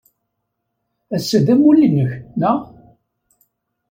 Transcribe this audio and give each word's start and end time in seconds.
Ass-a 1.15 1.39
d 1.45 1.47
amulli-nnek, 1.53 2.11
naɣ? 2.39 2.57